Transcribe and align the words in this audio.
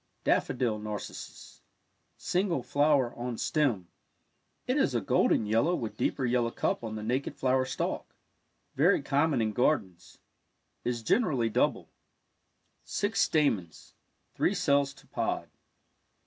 Daffodil 0.23 0.79
Narcissus.— 0.79 1.61
Single 2.31 2.63
flower 2.63 3.13
on 3.15 3.37
stem 3.37 3.87
—it 4.65 4.75
is 4.75 4.95
a 4.95 4.99
golden 4.99 5.45
yellow 5.45 5.75
with 5.75 5.95
deeper 5.95 6.25
yellow 6.25 6.49
cup 6.49 6.83
on 6.83 6.95
the 6.95 7.03
naked 7.03 7.35
flower 7.35 7.65
stalk. 7.65 8.15
Very 8.73 9.03
common 9.03 9.43
in 9.43 9.53
gardens— 9.53 10.17
is 10.83 11.03
generally 11.03 11.49
double. 11.51 11.87
Six 12.83 13.21
stamens— 13.21 13.93
three 14.33 14.55
cells 14.55 14.91
to 14.95 15.05
pod. 15.05 15.49